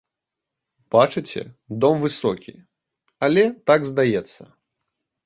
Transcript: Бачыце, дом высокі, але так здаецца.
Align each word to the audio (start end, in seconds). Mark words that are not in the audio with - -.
Бачыце, 0.93 1.43
дом 1.85 2.01
высокі, 2.05 2.53
але 3.29 3.43
так 3.73 3.87
здаецца. 3.91 4.43